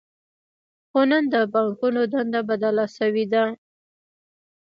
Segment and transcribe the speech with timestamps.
[0.89, 3.43] خو نن د بانکونو دنده بدله شوې ده